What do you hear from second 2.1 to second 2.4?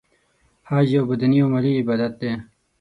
دی.